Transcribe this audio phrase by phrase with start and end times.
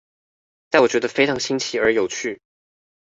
[0.71, 2.41] 在我覺得非常新奇而有趣